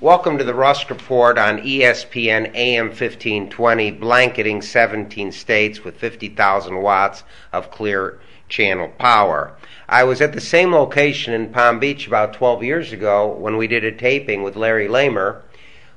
[0.00, 7.24] Welcome to the Rusk Report on ESPN AM 1520, blanketing 17 states with 50,000 watts
[7.52, 9.56] of clear channel power.
[9.88, 13.66] I was at the same location in Palm Beach about 12 years ago when we
[13.66, 15.42] did a taping with Larry Leamer,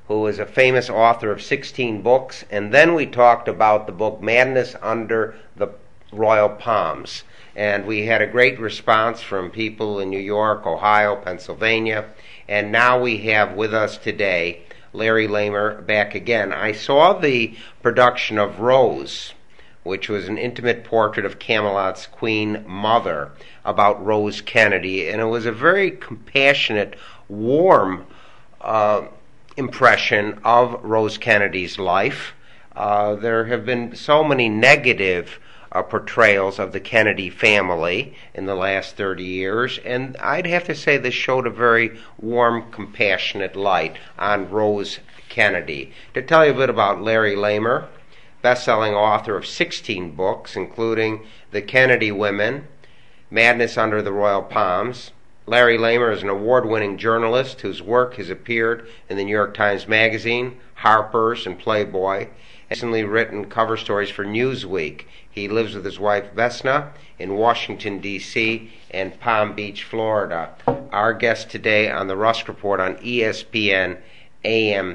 [0.07, 4.19] who is a famous author of 16 books, and then we talked about the book
[4.19, 5.67] Madness Under the
[6.11, 7.23] Royal Palms.
[7.55, 12.05] And we had a great response from people in New York, Ohio, Pennsylvania,
[12.47, 14.61] and now we have with us today
[14.93, 16.51] Larry Leamer back again.
[16.51, 19.33] I saw the production of Rose,
[19.83, 23.31] which was an intimate portrait of Camelot's queen mother
[23.63, 26.95] about Rose Kennedy, and it was a very compassionate,
[27.29, 28.05] warm
[28.59, 29.03] uh,
[29.57, 32.33] impression of Rose Kennedy's life.
[32.75, 35.39] Uh, there have been so many negative
[35.71, 40.75] uh, portrayals of the Kennedy family in the last 30 years, and I'd have to
[40.75, 44.99] say this showed a very warm, compassionate light on Rose
[45.29, 45.93] Kennedy.
[46.13, 47.87] To tell you a bit about Larry Leamer,
[48.41, 52.67] best-selling author of 16 books, including The Kennedy Women,
[53.29, 55.11] Madness Under the Royal Palms.
[55.45, 59.87] Larry Leamer is an award-winning journalist whose work has appeared in the New York Times
[59.87, 62.27] Magazine, Harper's, and Playboy.
[62.71, 65.03] Recently written cover stories for Newsweek.
[65.29, 68.71] He lives with his wife Vesna in Washington, D.C.
[68.89, 70.51] and Palm Beach, Florida.
[70.89, 73.97] Our guest today on the Rusk Report on ESPN
[74.45, 74.87] AM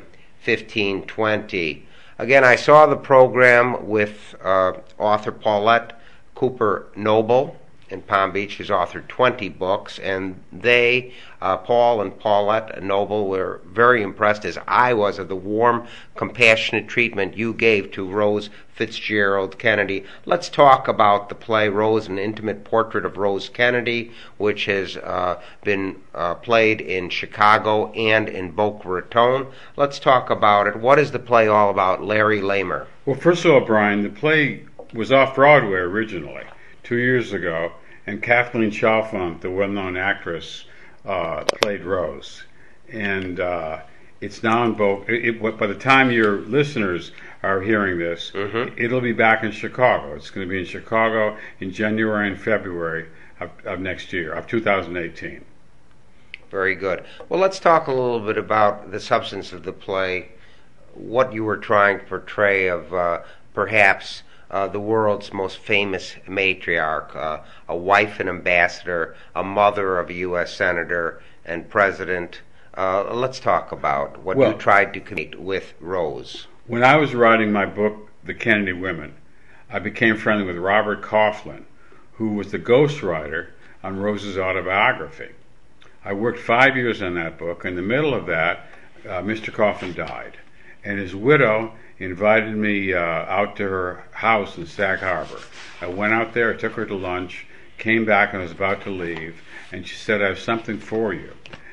[0.42, 1.86] 1520.
[2.18, 6.00] Again, I saw the program with uh, author Paulette
[6.34, 7.58] Cooper Noble
[7.88, 13.60] in Palm Beach, who's authored 20 books, and they, uh, Paul and Paulette Noble, were
[13.64, 15.86] very impressed, as I was, of the warm,
[16.16, 20.04] compassionate treatment you gave to Rose Fitzgerald Kennedy.
[20.24, 25.40] Let's talk about the play Rose, an intimate portrait of Rose Kennedy, which has uh,
[25.62, 29.46] been uh, played in Chicago and in Boca Raton.
[29.76, 30.76] Let's talk about it.
[30.76, 32.88] What is the play all about, Larry Leamer?
[33.04, 36.44] Well, first of all, Brian, the play was off Broadway originally
[36.86, 37.72] two years ago,
[38.06, 40.66] and Kathleen Chalfant, the well-known actress,
[41.04, 42.44] uh, played Rose,
[42.92, 43.80] and uh,
[44.20, 45.08] it's now in both.
[45.08, 47.10] It, it, by the time your listeners
[47.42, 48.72] are hearing this, Mhm.
[48.76, 50.14] it'll be back in Chicago.
[50.14, 53.06] It's going to be in Chicago in January and February
[53.40, 55.44] of, of next year, of 2018.
[56.52, 57.02] Very good.
[57.28, 60.28] Well, let's talk a little bit about the substance of the play,
[60.94, 63.20] what you were trying to portray of uh,
[63.54, 70.10] perhaps uh, the world's most famous matriarch, uh, a wife and ambassador, a mother of
[70.10, 70.54] a U.S.
[70.54, 72.40] senator and president.
[72.76, 76.46] Uh, let's talk about what Well- you tried to create with Rose.
[76.66, 79.14] When I was writing my book, The Kennedy Women,
[79.70, 81.64] I became friendly with Robert Coughlin,
[82.14, 83.48] who was the ghostwriter
[83.82, 85.30] on Rose's autobiography.
[86.04, 87.64] I worked five years on that book.
[87.64, 88.66] In the middle of that,
[89.04, 89.52] uh, Mr.
[89.52, 90.36] Coughlin died,
[90.86, 95.40] and his widow invited me uh, out to her house in Sag Harbor.
[95.80, 97.44] I went out there, took her to lunch,
[97.76, 99.42] came back, and was about to leave,
[99.72, 101.32] and she said, "I have something for you."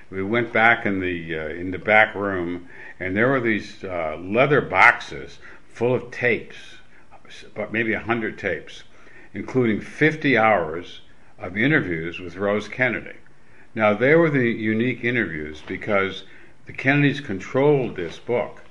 [0.09, 2.67] We went back in the uh, in the back room,
[2.99, 5.37] and there were these uh, leather boxes
[5.67, 6.57] full of tapes,
[7.55, 8.83] about maybe a hundred tapes,
[9.35, 11.01] including 50 hours
[11.37, 13.17] of interviews with Rose Kennedy.
[13.75, 16.23] Now they were the unique interviews because
[16.65, 18.62] the Kennedys controlled this book,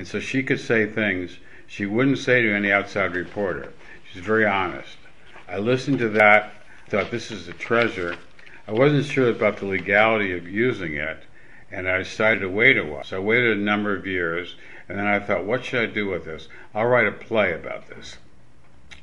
[0.00, 3.70] and so she could say things she wouldn't say to any outside reporter.
[4.10, 4.96] She's very honest.
[5.46, 6.54] I listened to that,
[6.88, 8.16] thought this is a treasure.
[8.66, 11.24] I wasn't sure about the legality of using it,
[11.70, 13.04] and I decided to wait a while.
[13.04, 14.54] So I waited a number of years,
[14.88, 16.48] and then I thought, what should I do with this?
[16.74, 18.16] I'll write a play about this.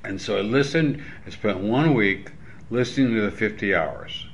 [0.03, 2.31] And so I listened, I spent one week
[2.71, 4.25] listening to the 50 hours.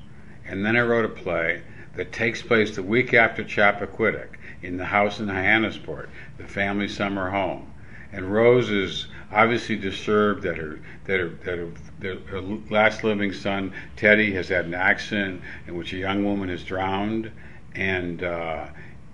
[0.46, 1.64] And then I wrote a play
[1.98, 6.08] that takes place the week after Chappaquiddick in the house in Hyannisport,
[6.38, 7.72] the family summer home.
[8.12, 11.70] And Rose is obviously disturbed that her that her that her,
[12.00, 16.50] that her last living son Teddy has had an accident in which a young woman
[16.50, 17.32] has drowned,
[17.76, 18.68] and uh,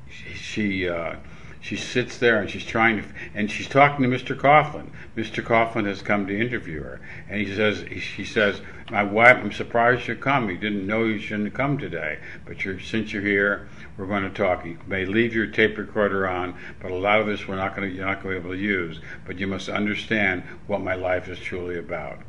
[0.10, 1.16] she uh,
[1.62, 4.34] She sits there and she's trying to, and she's talking to Mr.
[4.36, 4.92] Coughlin.
[5.18, 5.44] Mr.
[5.44, 10.08] Coughlin has come to interview her, and he says, she says, "My wife, I'm surprised
[10.08, 10.50] you come.
[10.50, 13.68] You didn't know you shouldn't come today, but you're, since you're here,
[14.00, 14.66] we're going to talk.
[14.66, 17.90] You may leave your tape recorder on, but a lot of this we're not going
[17.90, 19.02] to, you're not going to be able to use.
[19.26, 22.20] But you must understand what my life is truly about."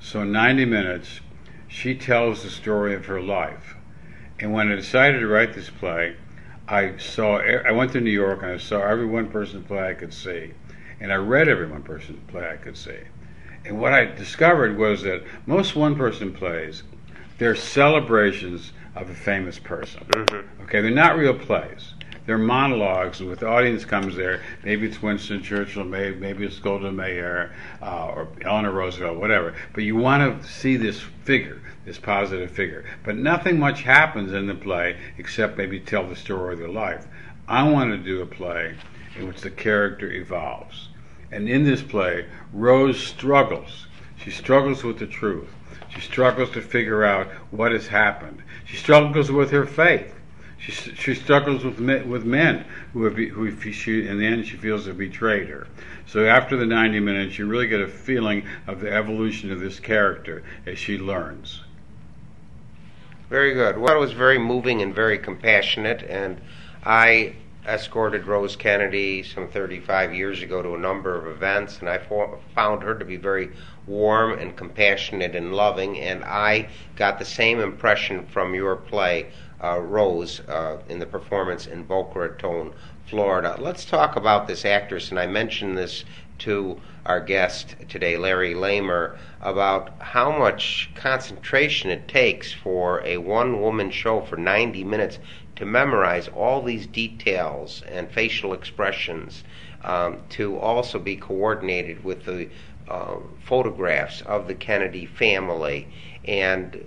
[0.00, 1.20] So, 90 minutes,
[1.68, 3.76] she tells the story of her life.
[4.40, 6.16] And when I decided to write this play,
[6.66, 9.94] I saw I went to New York and I saw every one person play I
[9.94, 10.52] could see,
[10.98, 12.98] and I read every one person play I could see.
[13.64, 16.82] And what I discovered was that most one person plays,
[17.38, 20.04] they're celebrations of a famous person.
[20.08, 20.62] Mm-hmm.
[20.64, 21.94] Okay, they're not real plays.
[22.26, 24.42] They're monologues with the audience comes there.
[24.62, 27.52] Maybe it's Winston Churchill, maybe, maybe it's Golda Meir
[27.82, 29.54] uh, or Eleanor Roosevelt, whatever.
[29.72, 32.84] But you want to see this figure, this positive figure.
[33.04, 37.06] But nothing much happens in the play except maybe tell the story of their life.
[37.48, 38.76] I want to do a play
[39.18, 40.88] in which the character evolves.
[41.32, 43.86] And in this play, Rose struggles.
[44.16, 45.48] She struggles with the truth.
[45.88, 48.42] She struggles to figure out what has happened.
[48.70, 50.14] She struggles with her faith.
[50.58, 54.56] She, she struggles with men, with men who have who she in the end she
[54.56, 55.66] feels have betrayed her.
[56.06, 59.80] So after the 90 minutes, you really get a feeling of the evolution of this
[59.80, 61.62] character as she learns.
[63.28, 63.76] Very good.
[63.76, 66.40] Well, it was very moving and very compassionate, and
[66.84, 67.34] I
[67.66, 71.98] escorted Rose Kennedy some 35 years ago to a number of events, and I
[72.54, 73.50] found her to be very
[73.90, 79.26] warm and compassionate and loving, and I got the same impression from your play
[79.62, 82.72] uh, Rose uh, in the performance in Boca Raton,
[83.06, 83.56] Florida.
[83.58, 86.04] Let's talk about this actress, and I mentioned this
[86.38, 93.60] to our guest today, Larry Leamer, about how much concentration it takes for a one
[93.60, 95.18] woman show for 90 minutes
[95.56, 99.44] to memorize all these details and facial expressions,
[99.82, 102.48] um, to also be coordinated with the
[103.44, 105.88] photographs of the Kennedy family
[106.24, 106.84] and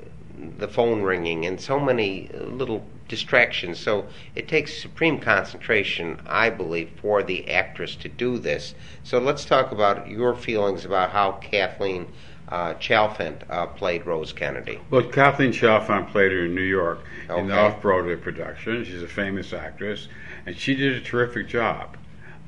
[0.57, 3.79] the phone ringing and so many little distractions.
[3.79, 8.75] So it takes supreme concentration, I believe, for the actress to do this.
[9.03, 12.07] So let's talk about your feelings about how Kathleen
[12.49, 14.79] uh, Chalfant uh, played Rose Kennedy.
[14.89, 16.99] Well, Kathleen Chalfant played her in New York
[17.29, 17.39] okay.
[17.39, 18.83] in the off Broadway production.
[18.83, 20.07] She's a famous actress,
[20.45, 21.97] and she did a terrific job.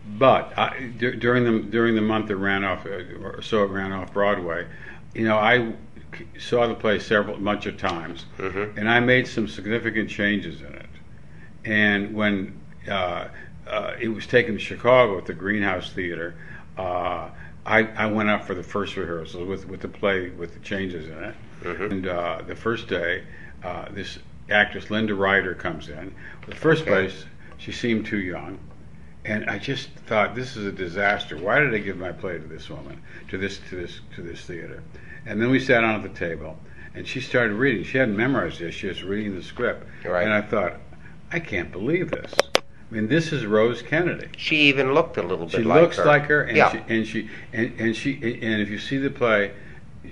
[0.08, 0.54] But
[0.98, 4.68] d- during the during the month it ran off, uh, so it ran off Broadway,
[5.14, 5.74] you know, I
[6.38, 8.78] saw the play several bunch of times, mm-hmm.
[8.78, 10.90] and I made some significant changes in it.
[11.66, 13.28] And when uh,
[13.68, 16.36] uh, it was taken to Chicago at the Greenhouse Theater,
[16.78, 17.30] uh,
[17.66, 21.08] I, I, went up for the first rehearsal with, with the play with the changes
[21.08, 21.36] in it.
[21.64, 21.84] Mm-hmm.
[21.84, 23.24] And uh, the first day,
[23.64, 24.20] uh, this
[24.52, 26.14] actress Linda Reiter comes in.
[26.46, 26.92] The first okay.
[26.92, 27.26] place,
[27.58, 28.60] she seemed too young.
[29.26, 31.36] And I just thought this is a disaster.
[31.36, 34.42] Why did I give my play to this woman, to this to this to this
[34.42, 34.84] theater?
[35.26, 36.58] And then we sat down at the table,
[36.94, 37.84] and she started reading.
[37.84, 39.88] She hadn't memorized this; she was reading the script.
[40.06, 40.24] Right.
[40.24, 40.80] And I thought,
[41.32, 42.34] I can't believe this.
[42.56, 42.62] I
[42.94, 44.28] mean, this is Rose Kennedy.
[44.38, 46.06] She even looked a little bit she like looks her.
[46.06, 46.72] like her, and yeah.
[46.72, 49.54] she and she and, and she and if you see the play,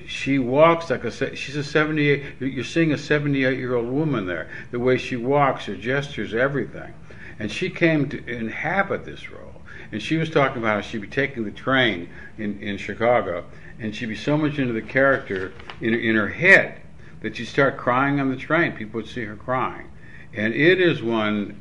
[0.07, 4.49] she walks like a she's a 78 you're seeing a 78 year old woman there
[4.71, 6.93] the way she walks her gestures everything
[7.39, 11.07] and she came to inhabit this role and she was talking about how she'd be
[11.07, 13.45] taking the train in, in chicago
[13.79, 16.81] and she'd be so much into the character in, in her head
[17.23, 18.73] that she'd start crying on the train.
[18.73, 19.89] People would see her crying.
[20.33, 21.59] And it is one,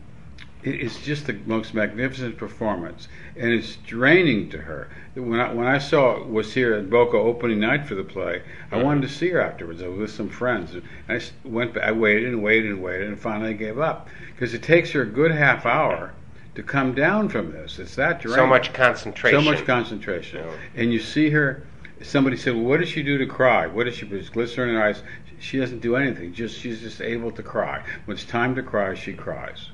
[0.64, 3.08] it's just the most magnificent performance.
[3.36, 4.88] And it's draining to her.
[5.14, 8.76] When I, when I saw was here at Boca opening night for the play, I
[8.76, 8.84] mm-hmm.
[8.84, 9.82] wanted to see her afterwards.
[9.82, 10.74] I was with some friends.
[10.74, 14.08] And I went, I waited and waited and waited and finally gave up.
[14.32, 16.14] Because it takes her a good half hour
[16.54, 17.78] to come down from this.
[17.78, 18.38] It's that draining.
[18.38, 19.40] So much concentration.
[19.40, 20.44] So much concentration.
[20.44, 20.52] Yeah.
[20.76, 21.64] And you see her
[22.02, 23.66] somebody said, well, "What does she do to cry?
[23.66, 25.02] What does she put glycerin in her eyes?"
[25.38, 26.32] She doesn't do anything.
[26.32, 27.82] Just she's just able to cry.
[28.04, 29.70] When it's time to cry, she cries.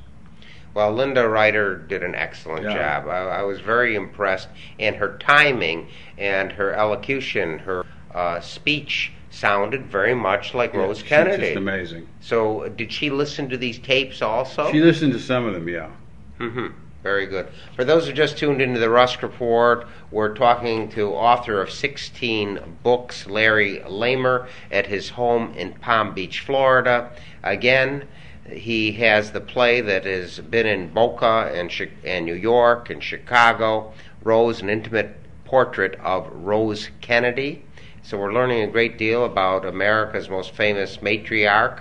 [0.78, 3.00] Well, Linda Reiter did an excellent yeah.
[3.00, 3.08] job.
[3.08, 4.46] I, I, was very impressed,
[4.78, 11.02] and her timing and her elocution, her uh, speech sounded very much like yeah, Rose
[11.02, 11.46] Kennedy.
[11.46, 12.06] Just amazing.
[12.20, 14.70] So, did she listen to these tapes also?
[14.70, 15.90] She listened to some of them, yeah.
[16.38, 16.68] Mm-hmm.
[17.02, 17.48] Very good.
[17.74, 22.60] For those who just tuned into the Rusk Report, we're talking to author of 16
[22.84, 27.10] books, Larry Leamer, at his home in Palm Beach, Florida.
[27.42, 28.06] Again,
[28.50, 31.70] he has the play that has been in Boca and,
[32.04, 37.64] and New York and Chicago, Rose, an intimate portrait of Rose Kennedy.
[38.02, 41.80] So we're learning a great deal about America's most famous matriarch.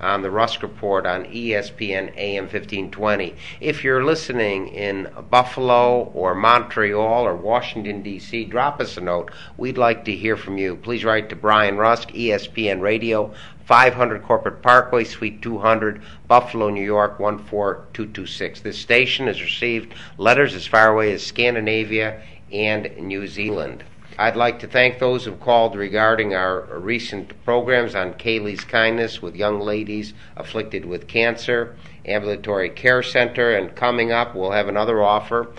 [0.00, 3.36] on the Rusk Report on ESPN AM 1520.
[3.60, 9.30] If you're listening in Buffalo or Montreal or Washington, D.C., drop us a note.
[9.56, 10.74] We'd like to hear from you.
[10.74, 13.32] Please write to Brian Rusk, ESPN Radio,
[13.64, 18.60] 500 Corporate Parkway, Suite 200, Buffalo, New York 14226.
[18.60, 23.84] This station has received letters as far away as Scandinavia and New Zealand.
[24.18, 29.34] I'd like to thank those who've called regarding our recent programs on Kaylee's Kindness with
[29.34, 35.52] young ladies afflicted with cancer, Ambulatory Care Center, and coming up, we'll have another offer.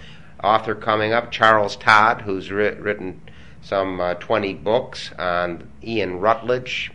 [0.44, 3.22] Author coming up, Charles Todd, who's writ- written
[3.62, 6.92] some uh, 20 books on Ian Rutledge,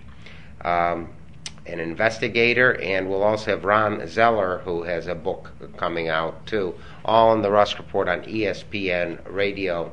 [0.62, 1.08] um,
[1.66, 6.74] an investigator, and we'll also have Ron Zeller, who has a book coming out too,
[7.04, 9.92] all in the Rusk Report on ESPN Radio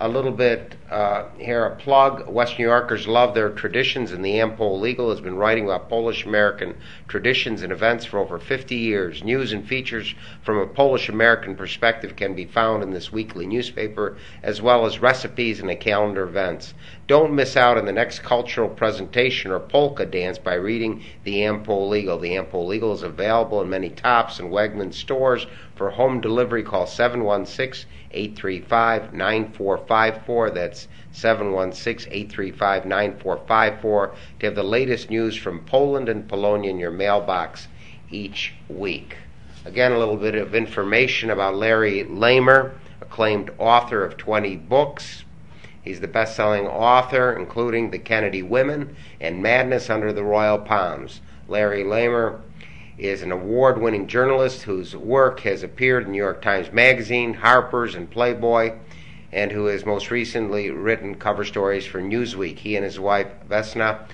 [0.00, 2.26] a little bit uh, here a plug.
[2.26, 6.24] West New Yorkers love their traditions, and the Am-Pol Eagle has been writing about Polish
[6.24, 6.74] American
[7.06, 9.22] traditions and events for over 50 years.
[9.22, 14.16] News and features from a Polish American perspective can be found in this weekly newspaper,
[14.42, 16.72] as well as recipes and a calendar of events.
[17.10, 21.92] Don't miss out on the next cultural presentation or polka dance by reading the Am-Pol
[21.96, 22.20] Eagle.
[22.20, 25.48] The Am-Pol Eagle is available in many Tops and Wegmans stores.
[25.74, 30.50] For home delivery, call 716 835 9454.
[30.50, 36.92] That's 716 835 9454 to have the latest news from Poland and Polonia in your
[36.92, 37.66] mailbox
[38.12, 39.16] each week.
[39.64, 45.24] Again, a little bit of information about Larry Leamer, acclaimed author of 20 books.
[45.82, 51.20] He's the best selling author, including The Kennedy Women and Madness Under the Royal Palms.
[51.48, 52.40] Larry Leamer
[52.98, 57.94] is an award winning journalist whose work has appeared in New York Times Magazine, Harper's,
[57.94, 58.74] and Playboy,
[59.32, 62.58] and who has most recently written cover stories for Newsweek.
[62.58, 64.06] He and his wife, Vesna,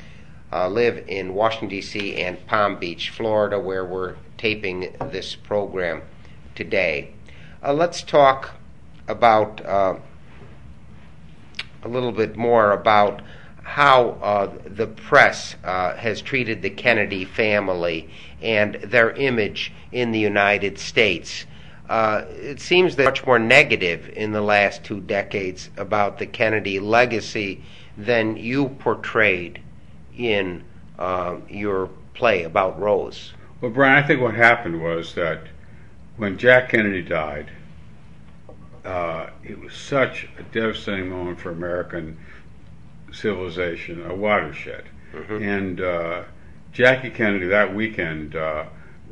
[0.53, 2.17] uh, live in Washington, D.C.
[2.17, 6.03] and Palm Beach, Florida, where we're taping this program
[6.55, 7.13] today.
[7.63, 8.53] Uh, let's talk
[9.09, 9.97] about uh,
[11.87, 13.23] a little bit more about
[13.63, 18.11] how uh, the press uh, has treated the Kennedy family
[18.43, 21.47] and their image in the United States.
[21.89, 26.81] Uh, it seems that much more negative in the last two decades about the Kennedy
[26.81, 27.63] legacy
[27.97, 29.61] than you portrayed
[30.17, 30.65] in
[30.99, 33.33] uh, your play about Rose.
[33.61, 35.43] Well, Brian, I think what happened was that
[36.17, 37.51] when Jack Kennedy died,
[38.87, 42.17] uh, it was such a devastating moment for American
[43.13, 44.85] civilization, a watershed.
[45.29, 46.23] And uh,
[46.73, 48.67] Jackie Kennedy that weekend uh,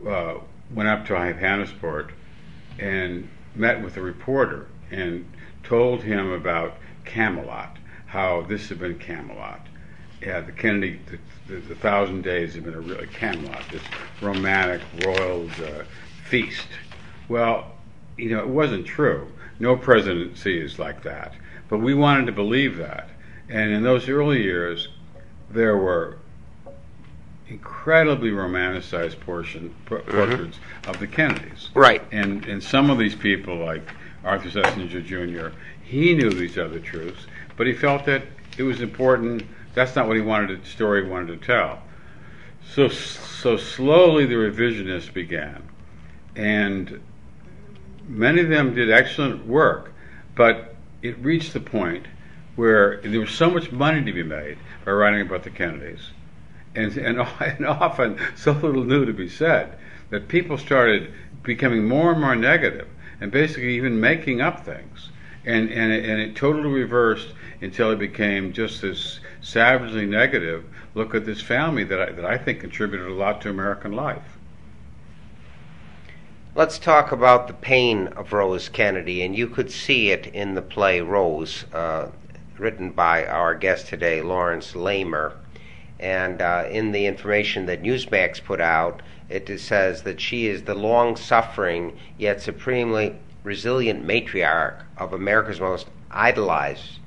[0.07, 0.35] uh,
[0.73, 2.11] went up to Hyannisport
[2.78, 5.28] and met with a reporter and
[5.64, 9.66] told him about Camelot, how this had been Camelot.
[10.23, 11.19] Yeah, the Kennedy, the,
[11.52, 13.83] the, the Thousand Days had been a really Camelot, this
[14.21, 15.85] romantic royal uh,
[16.28, 16.69] feast.
[17.28, 17.73] Well,
[18.16, 19.33] you know, it wasn't true.
[19.58, 21.34] No presidency is like that.
[21.68, 23.08] But we wanted to believe that.
[23.49, 24.88] And in those early years,
[25.50, 26.18] there were
[27.49, 30.11] incredibly romanticized portion, por- mm-hmm.
[30.11, 31.70] portraits of the Kennedys.
[31.75, 32.02] Right.
[32.12, 33.82] And and some of these people, like
[34.25, 38.23] Arthur Schlesinger Jr., he knew these other truths, but he felt that
[38.56, 39.44] it was important.
[39.75, 40.62] That's not what he wanted.
[40.62, 41.82] The story he wanted to tell.
[42.73, 45.62] So so slowly the revisionists began,
[46.34, 47.00] and
[48.08, 49.92] many of them did excellent work,
[50.34, 52.06] but it reached the point
[52.56, 56.11] where there was so much money to be made by writing about the Kennedys,
[56.75, 59.76] and and, and often so little new to be said
[60.11, 62.88] that people started becoming more and more negative
[63.20, 65.11] and basically even making up things.
[65.44, 67.28] And, and, it, and it totally reversed
[67.61, 72.38] until it became just this savagely negative look at this family that I, that I
[72.38, 74.34] think contributed a lot to American life.
[76.56, 80.62] Let's talk about the pain of Rose Kennedy, and you could see it in the
[80.62, 82.12] play Rose, uh,
[82.56, 85.37] written by our guest today, Lawrence Leamer.
[85.99, 90.76] And uh, in the information that Newsmax put out, it says that she is the
[90.76, 97.00] long suffering yet supremely resilient matriarch of America's most idolized,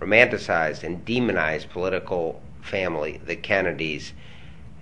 [0.00, 4.14] romanticized, and demonized political family, the Kennedys.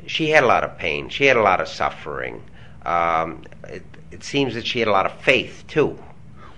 [0.06, 2.44] She had a lot of pain, she had a lot of suffering.
[2.87, 3.83] Um, it,
[4.14, 5.99] it seems that she had a lot of faith, too.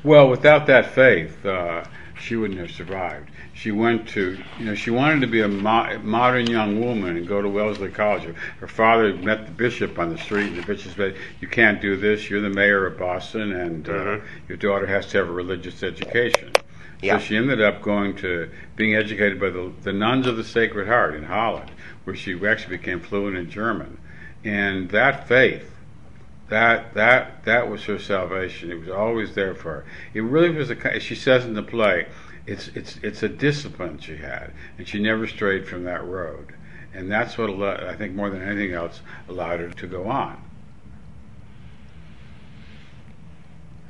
[0.05, 1.85] Well, without that faith, uh,
[2.21, 3.31] she wouldn't have survived.
[3.55, 7.27] She went to, you know, she wanted to be a mo- modern young woman and
[7.27, 8.35] go to Wellesley College.
[8.61, 11.97] Her father met the bishop on the street, and the bishop said, "You can't do
[11.97, 12.29] this.
[12.29, 14.23] You're the mayor of Boston, and uh, Mhm.
[14.49, 16.53] your daughter has to have a religious education."
[17.03, 17.17] Yeah.
[17.19, 20.87] So she ended up going to being educated by the, the nuns of the Sacred
[20.89, 21.71] Heart in Holland,
[22.05, 23.97] where she actually became fluent in German.
[24.45, 25.73] and that faith,
[26.49, 28.71] that that that was her salvation.
[28.71, 29.85] It was always there for her.
[30.15, 31.01] It really was a.
[31.01, 32.07] She says in the play,
[32.47, 36.55] it's it's it's a discipline she had, and she never strayed from that road.
[36.95, 40.43] And that's what allowed, I think more than anything else allowed her to go on.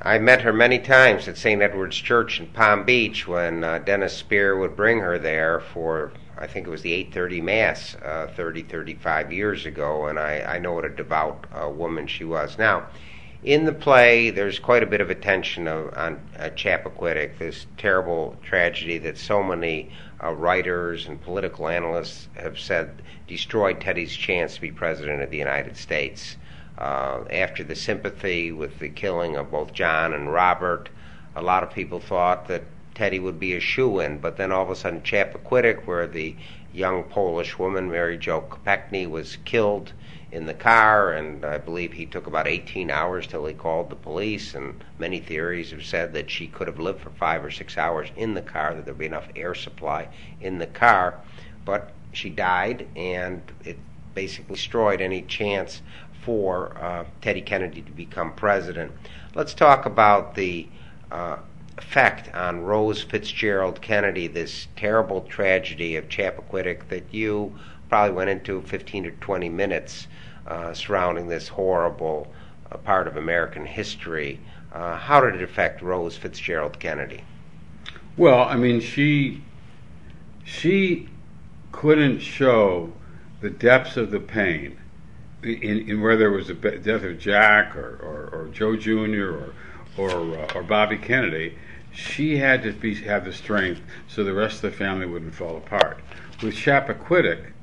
[0.01, 1.61] I met her many times at St.
[1.61, 6.47] Edward's Church in Palm Beach when uh, Dennis Spear would bring her there for, I
[6.47, 10.73] think it was the 8:30 Mass, uh, 30, 35 years ago, and I, I know
[10.73, 12.57] what a devout uh, woman she was.
[12.57, 12.87] Now,
[13.43, 18.35] in the play, there's quite a bit of attention of, on uh, Chappaquiddick, this terrible
[18.43, 19.91] tragedy that so many
[20.23, 25.37] uh, writers and political analysts have said destroyed Teddy's chance to be president of the
[25.37, 26.37] United States.
[26.77, 30.89] Uh, after the sympathy with the killing of both John and Robert,
[31.35, 32.63] a lot of people thought that
[32.97, 36.35] Teddy would be a shoe in, but then all of a sudden, Chappaquiddick, where the
[36.73, 39.93] young Polish woman, Mary Jo Kopechne, was killed
[40.31, 43.95] in the car, and I believe he took about 18 hours till he called the
[43.95, 44.55] police.
[44.55, 48.09] And many theories have said that she could have lived for five or six hours
[48.15, 50.07] in the car, that there'd be enough air supply
[50.41, 51.19] in the car.
[51.65, 53.77] But she died, and it
[54.15, 55.83] basically destroyed any chance
[56.23, 58.91] for uh, Teddy Kennedy to become president.
[59.35, 60.67] Let's talk about the
[61.11, 61.37] uh,
[61.77, 67.57] effect on Rose Fitzgerald Kennedy, this terrible tragedy of Chappaquiddick that you
[67.89, 70.07] probably went into 15 or 20 minutes
[70.47, 72.31] uh, surrounding this horrible
[72.71, 74.39] uh, part of American history.
[74.73, 77.23] Uh, how did it affect Rose Fitzgerald Kennedy?
[78.17, 79.43] Well, I mean, she
[80.43, 81.09] she
[81.71, 82.91] couldn't show
[83.41, 84.77] the depths of the pain
[85.43, 89.29] in, in whether it was the death of Jack or, or, or Joe Jr.
[89.29, 89.53] or
[89.97, 91.57] or, uh, or Bobby Kennedy,
[91.97, 95.57] she had to be, have the strength so the rest of the family wouldn't fall
[95.57, 95.99] apart.
[96.43, 97.53] With Chappaquiddick,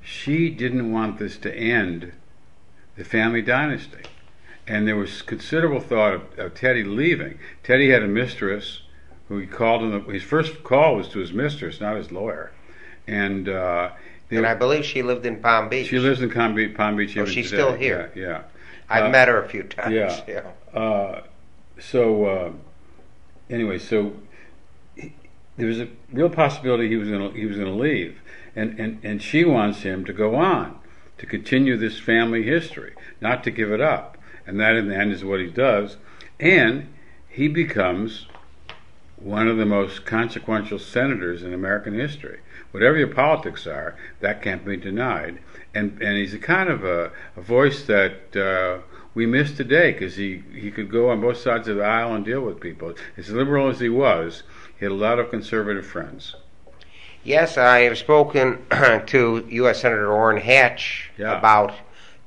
[0.00, 2.12] she didn't want this to end
[2.96, 4.04] the family dynasty.
[4.68, 7.40] And there was considerable thought of, of Teddy leaving.
[7.64, 8.82] Teddy had a mistress
[9.26, 10.04] who he called him.
[10.04, 12.52] His first call was to his mistress, not his lawyer.
[13.08, 13.90] And uh,
[14.30, 15.88] and I believe she lived in Palm Beach.
[15.88, 16.76] She lives in Palm Beach.
[16.76, 17.62] Palm Beach oh, she's today.
[17.62, 18.12] still here.
[18.14, 18.42] Yeah, yeah.
[18.88, 19.92] I've uh, met her a few times.
[19.92, 20.20] Yeah.
[20.28, 20.78] yeah.
[20.80, 21.22] Uh,
[21.80, 22.52] so uh,
[23.50, 24.12] anyway, so
[24.94, 25.12] he,
[25.56, 28.20] there was a real possibility he was going he was going to leave,
[28.56, 30.78] and, and and she wants him to go on,
[31.18, 35.12] to continue this family history, not to give it up, and that in the end
[35.12, 35.96] is what he does,
[36.38, 36.92] and
[37.28, 38.26] he becomes
[39.16, 42.40] one of the most consequential senators in American history.
[42.70, 45.38] Whatever your politics are, that can't be denied.
[45.74, 48.82] And and he's a kind of a, a voice that uh,
[49.14, 52.24] we miss today because he he could go on both sides of the aisle and
[52.24, 52.94] deal with people.
[53.16, 54.42] As liberal as he was,
[54.78, 56.36] he had a lot of conservative friends.
[57.22, 58.64] Yes, I have spoken
[59.06, 59.80] to U.S.
[59.80, 61.36] Senator Orrin Hatch yeah.
[61.36, 61.74] about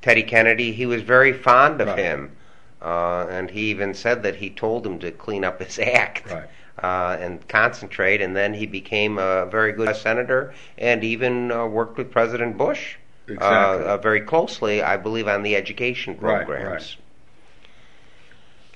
[0.02, 0.72] Teddy Kennedy.
[0.72, 1.98] He was very fond of right.
[1.98, 2.36] him.
[2.80, 6.30] Uh, and he even said that he told him to clean up his act.
[6.30, 6.48] Right
[6.82, 8.20] uh, and concentrate.
[8.20, 12.96] And then he became a very good senator and even uh, worked with President Bush
[13.28, 13.86] exactly.
[13.86, 16.64] uh, very closely, I believe, on the education programs.
[16.64, 16.96] Right, right.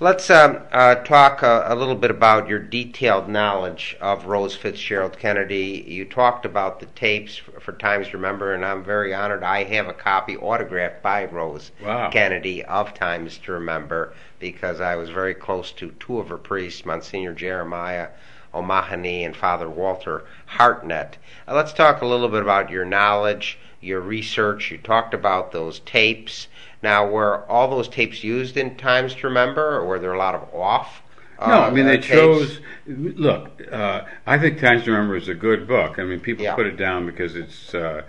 [0.00, 5.18] Let's um, uh, talk a, a, little bit about your detailed knowledge of Rose Fitzgerald
[5.18, 5.84] Kennedy.
[5.88, 9.42] You talked about the tapes for, for, Times to Remember, and I'm very honored.
[9.42, 12.10] I have a copy autographed by Rose wow.
[12.10, 16.86] Kennedy of Times to Remember because I was very close to two of her priests,
[16.86, 18.10] Monsignor Jeremiah
[18.54, 21.18] O'Mahony and Father Walter Hartnett.
[21.46, 24.70] Uh, let's talk a little bit about your knowledge, your research.
[24.70, 26.48] You talked about those tapes.
[26.82, 30.34] Now, were all those tapes used in Times to Remember, or were there a lot
[30.34, 31.02] of off?
[31.38, 32.60] Uh, no, I mean they chose.
[32.86, 35.98] Look, uh, I think Times to Remember is a good book.
[35.98, 36.54] I mean, people yeah.
[36.54, 37.74] put it down because it's.
[37.74, 38.02] Uh,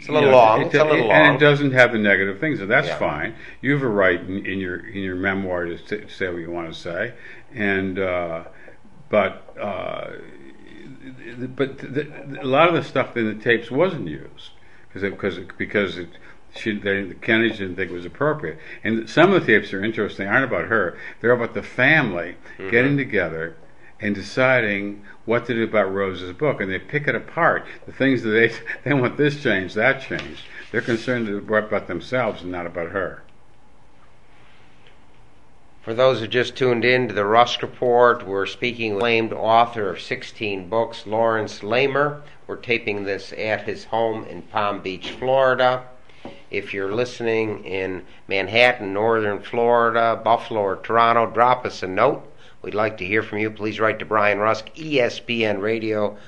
[0.00, 0.62] it's a little know, long.
[0.62, 2.88] It, it's a little it, long, and it doesn't have the negative things, and that's
[2.88, 2.98] yeah.
[2.98, 3.34] fine.
[3.60, 6.72] You have a right in, in, your in your memoir to say what you want
[6.72, 7.14] to say,
[7.54, 8.44] and uh,
[9.10, 10.12] but uh,
[11.54, 14.50] but the, a lot of the stuff in the tapes wasn't used
[14.88, 16.08] because because because it
[16.54, 18.58] she, they, the Kennedys didn't think it was appropriate.
[18.82, 20.98] And some of the tapes are interesting, aren't about her.
[21.20, 22.70] They're about the family mm-hmm.
[22.70, 23.56] getting together
[24.00, 26.60] and deciding what to do about Rose's book.
[26.60, 27.66] And they pick it apart.
[27.86, 28.52] The things that they,
[28.84, 30.42] they want this changed, that changed.
[30.72, 33.22] They're concerned about themselves and not about her.
[35.82, 39.88] For those who just tuned in to the Rusk Report, we're speaking with acclaimed author
[39.88, 42.20] of 16 books, Lawrence Leamer.
[42.46, 45.84] We're taping this at his home in Palm Beach, Florida.
[46.50, 52.30] If you're listening in Manhattan, Northern Florida, Buffalo, or Toronto, drop us a note.
[52.60, 53.50] We'd like to hear from you.
[53.50, 56.18] Please write to Brian Rusk, ESPN Radio,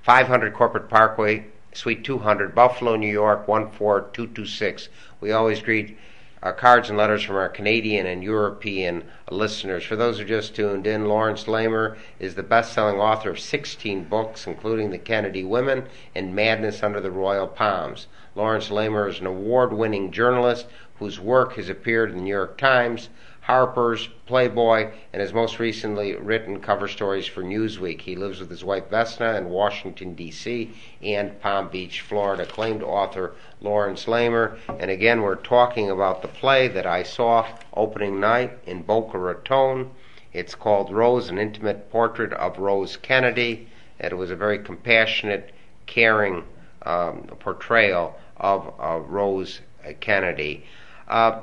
[0.00, 4.88] 500 Corporate Parkway, Suite 200, Buffalo, New York 14226.
[5.20, 5.98] We always greet
[6.44, 9.82] our cards and letters from our Canadian and European listeners.
[9.82, 14.04] For those who just tuned in, Lawrence Leamer is the best selling author of 16
[14.04, 18.08] books, including The Kennedy Women and Madness Under the Royal Palms.
[18.34, 20.66] Lawrence Leamer is an award winning journalist
[20.98, 23.08] whose work has appeared in the New York Times,
[23.44, 28.00] Harper's, Playboy, and has most recently written cover stories for Newsweek.
[28.00, 30.70] He lives with his wife Vesna in Washington, D.C.
[31.02, 32.44] and Palm Beach, Florida.
[32.44, 34.56] Acclaimed author Lawrence Leamer.
[34.80, 39.90] And again, we're talking about the play that I saw opening night in Boca Raton.
[40.32, 43.68] It's called Rose, an intimate portrait of Rose Kennedy.
[44.00, 45.52] And it was a very compassionate,
[45.84, 46.44] caring
[46.86, 49.60] um, portrayal of uh, Rose
[50.00, 50.64] Kennedy.
[51.06, 51.42] Uh,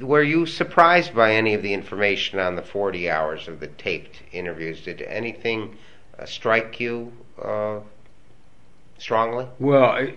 [0.00, 4.22] were you surprised by any of the information on the 40 hours of the taped
[4.32, 4.82] interviews?
[4.82, 5.76] Did anything
[6.18, 7.80] uh, strike you uh,
[8.98, 9.46] strongly?
[9.58, 10.08] Well,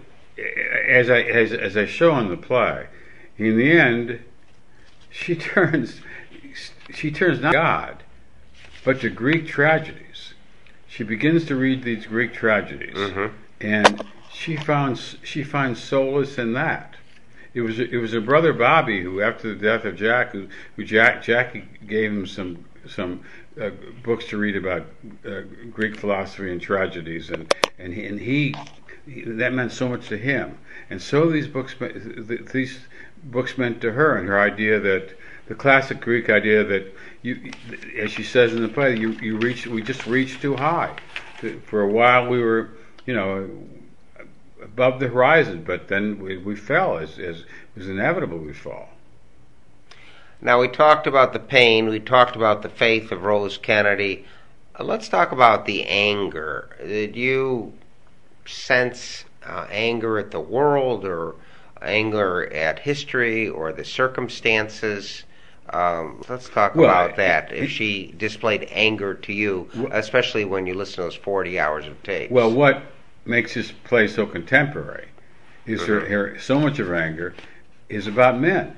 [0.87, 2.87] as I as, as I show in the play,
[3.37, 4.19] in the end,
[5.09, 6.01] she turns
[6.93, 8.03] she turns not God,
[8.83, 10.33] but to Greek tragedies.
[10.87, 13.31] She begins to read these Greek tragedies, Mhm.
[13.59, 16.92] and she found she finds solace in that.
[17.53, 20.83] It was it was her brother Bobby who, after the death of Jack, who, who
[20.83, 23.21] Jack Jackie gave him some some
[23.61, 23.69] uh,
[24.03, 24.85] books to read about
[25.25, 28.55] uh, Greek philosophy and tragedies, and and he, and he
[29.25, 30.57] that meant so much to him,
[30.89, 31.75] and so these books
[32.51, 32.79] these
[33.25, 35.15] books meant to her, and her idea that
[35.47, 37.51] the classic Greek idea that you,
[37.99, 40.95] as she says in the play, you you reach we just reached too high.
[41.65, 42.69] For a while we were,
[43.05, 43.49] you know,
[44.63, 47.45] above the horizon, but then we, we fell as, as it
[47.75, 48.89] was inevitable we fall.
[50.41, 54.25] Now, we talked about the pain, we talked about the faith of Rose Kennedy.
[54.77, 56.69] Uh, let's talk about the anger.
[56.79, 57.73] Did you
[58.45, 61.35] sense uh, anger at the world or
[61.81, 65.23] anger at history or the circumstances?
[65.69, 67.53] Um, let's talk Well, about that.
[67.53, 72.01] If she displayed anger to you, especially when you listen to those 40 hours of
[72.03, 72.31] tapes.
[72.31, 72.83] Well, what
[73.25, 75.07] makes this play so contemporary
[75.65, 77.33] is her, her so much of her anger
[77.89, 78.77] is about men.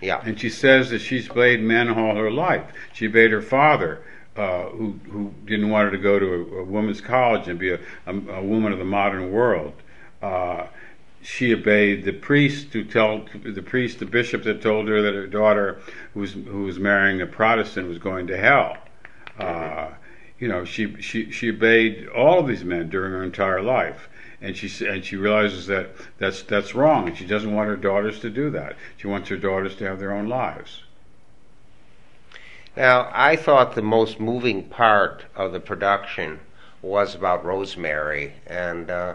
[0.00, 0.20] yeah.
[0.24, 2.64] And she says that she's played men all her life.
[2.92, 4.02] She obeyed her father,
[4.36, 7.70] uh, who who didn't want her to go to a, a women's college and be
[7.70, 9.72] a, a, a woman of the modern world.
[10.22, 10.66] Uh,
[11.22, 15.26] she obeyed the priest who told the priest, the bishop that told her that her
[15.26, 15.80] daughter,
[16.14, 18.76] who was who was marrying a Protestant, was going to hell.
[19.38, 19.88] Uh,
[20.40, 24.08] you know, she, she she obeyed all of these men during her entire life,
[24.40, 28.18] and she and she realizes that that's that's wrong, and she doesn't want her daughters
[28.20, 28.74] to do that.
[28.96, 30.82] She wants her daughters to have their own lives.
[32.76, 36.40] Now, I thought the most moving part of the production
[36.80, 39.14] was about Rosemary, and uh,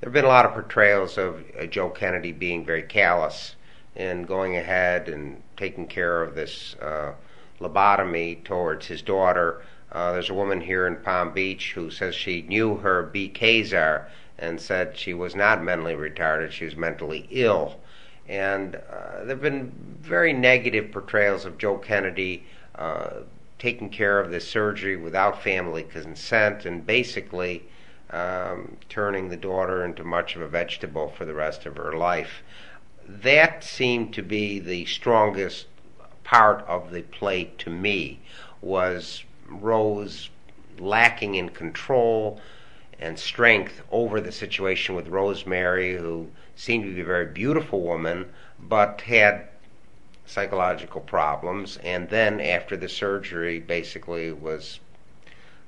[0.00, 3.56] there have been a lot of portrayals of uh, Joe Kennedy being very callous
[3.94, 7.14] and going ahead and taking care of this uh,
[7.60, 9.62] lobotomy towards his daughter.
[9.92, 13.28] Uh, there's a woman here in Palm Beach who says she knew her B.
[13.28, 14.06] Kazar
[14.38, 17.80] and said she was not mentally retarded, she was mentally ill.
[18.28, 22.44] And uh, there have been very negative portrayals of Joe Kennedy
[22.74, 23.10] uh,
[23.58, 27.62] taking care of this surgery without family consent and basically
[28.10, 32.42] um, turning the daughter into much of a vegetable for the rest of her life.
[33.08, 35.66] That seemed to be the strongest
[36.24, 38.20] part of the play to me
[38.60, 40.30] was Rose
[40.78, 42.40] lacking in control
[42.98, 48.26] and strength over the situation with Rosemary, who seemed to be a very beautiful woman,
[48.58, 49.48] but had
[50.24, 54.80] psychological problems, and then after the surgery, basically was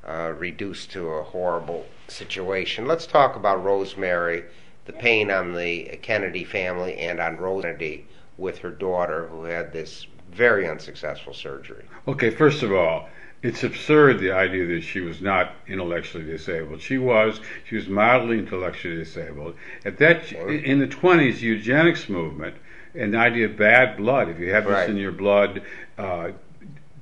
[0.07, 2.87] uh, reduced to a horrible situation.
[2.87, 4.45] Let's talk about Rosemary,
[4.87, 8.07] the pain on the Kennedy family and on Rose Kennedy
[8.39, 11.85] with her daughter, who had this very unsuccessful surgery.
[12.07, 13.09] Okay, first of all,
[13.43, 16.81] it's absurd the idea that she was not intellectually disabled.
[16.81, 17.41] She was.
[17.69, 19.55] She was mildly intellectually disabled.
[19.85, 22.57] At that, in the twenties, eugenics movement
[22.95, 24.29] and the idea of bad blood.
[24.29, 25.63] If you have this in your blood,
[25.97, 26.31] uh,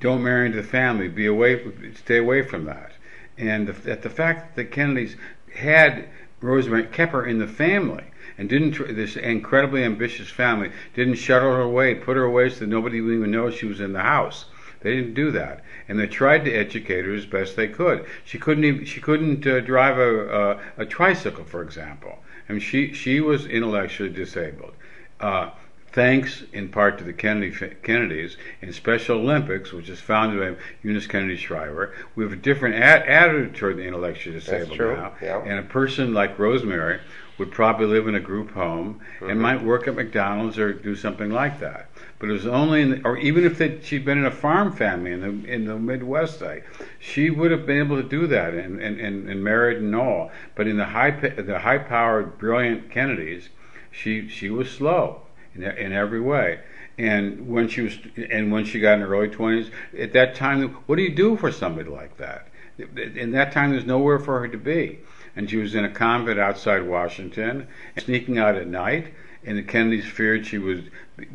[0.01, 1.09] don't marry into the family.
[1.09, 1.93] Be away.
[1.95, 2.93] Stay away from that.
[3.39, 5.17] And the, the fact that the Kennedys
[5.55, 6.09] had
[6.41, 8.05] Rosemary kept her in the family
[8.39, 12.67] and didn't this incredibly ambitious family didn't shuttle her away, put her away so that
[12.67, 14.47] nobody would even know she was in the house.
[14.87, 18.07] They didn't do that, and they tried to educate her as best they could.
[18.25, 22.21] She couldn't even, she couldn't uh, drive a, a a tricycle, for example.
[22.49, 24.75] I mean, she she was intellectually disabled.
[25.19, 25.51] Uh,
[25.97, 27.51] thanks in part to the Kennedy,
[27.83, 32.75] Kennedys and Special Olympics, which is founded by Eunice Kennedy Shriver, we have a different
[32.75, 35.15] a- attitude toward the intellectually disabled now.
[35.23, 35.41] Yeah.
[35.41, 37.01] And a person like Rosemary
[37.39, 39.31] would probably live in a group home mm-hmm.
[39.31, 41.89] and might work at McDonald's or do something like that.
[42.19, 44.77] But it was only, in the, or even if they, she'd been in a farm
[44.77, 46.63] family in the in the Midwest, I,
[47.01, 50.31] she would have been able to do that and, and, and, and married and all.
[50.57, 53.49] But in the high the high powered, brilliant Kennedys,
[53.91, 55.23] she she was slow
[55.57, 56.61] in, in every way.
[56.99, 57.99] And when she was,
[58.31, 61.37] and when she got in her early twenties, at that time, what do you do
[61.37, 62.49] for somebody like that?
[62.97, 65.01] In that time, there's nowhere for her to be
[65.37, 69.13] and she was in a convent outside Washington, sneaking out at night.
[69.45, 70.81] And the Kennedys feared she was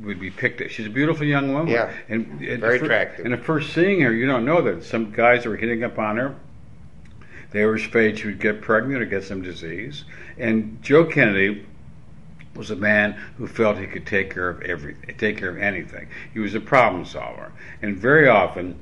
[0.02, 0.60] would be picked.
[0.60, 0.70] Up.
[0.70, 1.72] She's a beautiful young woman.
[1.72, 3.24] Yeah, and, and very attractive.
[3.24, 6.18] And at first seeing her, you don't know that some guys were hitting up on
[6.18, 6.36] her.
[7.52, 10.04] They were afraid she would get pregnant or get some disease.
[10.38, 11.66] And Joe Kennedy
[12.56, 16.08] was a man who felt he could take care of everything, take care of anything.
[16.34, 18.80] He was a problem solver, and very often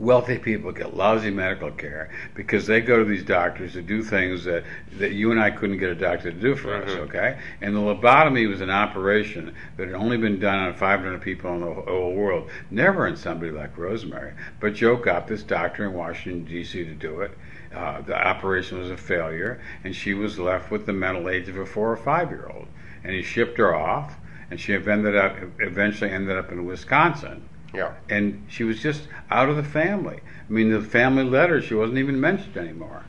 [0.00, 4.44] wealthy people get lousy medical care because they go to these doctors to do things
[4.44, 4.64] that,
[4.96, 6.88] that you and I couldn't get a doctor to do for mm-hmm.
[6.88, 7.38] us, okay?
[7.60, 11.60] And the lobotomy was an operation that had only been done on 500 people in
[11.60, 14.32] the whole world, never in somebody like Rosemary.
[14.58, 16.84] But Joe got this doctor in Washington, D.C.
[16.84, 17.36] to do it.
[17.74, 21.56] Uh, the operation was a failure, and she was left with the mental age of
[21.56, 22.66] a four or five year old.
[23.04, 24.16] And he shipped her off,
[24.50, 27.94] and she ended up, eventually ended up in Wisconsin yeah.
[28.08, 30.20] And she was just out of the family.
[30.48, 33.04] I mean, the family letters, she wasn't even mentioned anymore.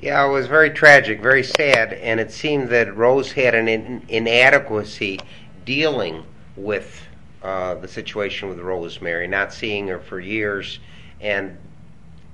[0.00, 4.02] Yeah, it was very tragic, very sad, and it seemed that Rose had an in-
[4.08, 5.20] inadequacy
[5.64, 6.24] dealing
[6.56, 7.06] with
[7.42, 10.78] uh, the situation with Rosemary, not seeing her for years,
[11.20, 11.58] and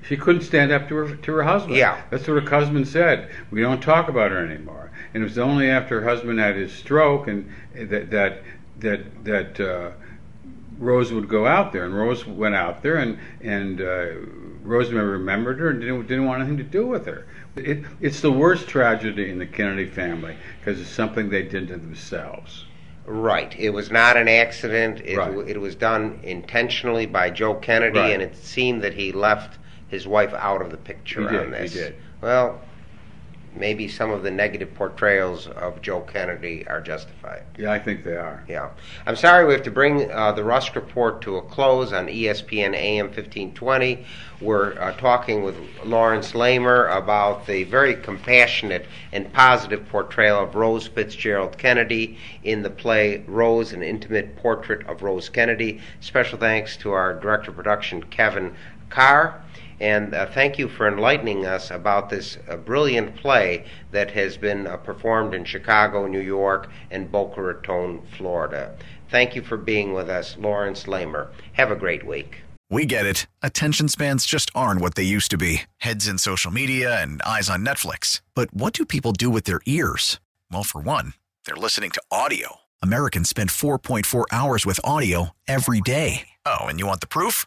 [0.09, 1.77] she couldn't stand up to her to her husband.
[1.77, 3.31] Yeah, that's what her husband said.
[3.51, 4.91] We don't talk about her anymore.
[5.15, 8.43] And it was only after her husband had his stroke and that that
[8.81, 9.61] that that.
[9.61, 9.91] Uh,
[10.79, 14.09] Rose would go out there, and Rose went out there, and and uh,
[14.63, 17.27] Rosemary remembered her and didn't didn't want anything to do with her.
[17.57, 21.77] It, it's the worst tragedy in the Kennedy family because it's something they did to
[21.77, 22.67] themselves.
[23.07, 23.55] Right.
[23.59, 25.01] It was not an accident.
[25.01, 25.49] It, right.
[25.49, 28.13] it was done intentionally by Joe Kennedy, right.
[28.13, 31.73] and it seemed that he left his wife out of the picture he on this.
[31.73, 31.97] He did.
[32.21, 32.61] Well,
[33.59, 37.43] maybe some of the negative portrayals of Joe Kennedy are justified.
[37.59, 38.45] Yeah, I think they are.
[38.49, 38.71] Yeah.
[39.07, 42.75] I'm sorry we have to bring uh, the Rusk Report to a close on ESPN
[42.75, 44.05] AM 1520.
[44.41, 50.87] We're uh, talking with Lawrence Leamer about the very compassionate and positive portrayal of Rose
[50.87, 55.81] Fitzgerald Kennedy in the play Rose, an intimate portrait of Rose Kennedy.
[56.01, 58.55] Special thanks to our director of production, Kevin
[58.91, 59.43] Carr.
[59.79, 64.67] And uh, thank you for enlightening us about this uh, brilliant play that has been
[64.67, 68.75] uh, performed in Chicago, New York, and Boca Raton, Florida.
[69.11, 71.31] Thank you for being with us, Lawrence Leamer.
[71.53, 72.39] Have a great week.
[72.69, 73.27] We get it.
[73.43, 77.49] Attention spans just aren't what they used to be heads in social media and eyes
[77.49, 78.23] on Netflix.
[78.35, 80.19] But what do people do with their ears?
[80.51, 82.57] Well, for one, they're listening to audio.
[82.83, 86.29] Americans spend 4.4 hours with audio every day.
[86.45, 87.47] Oh, and you want the proof?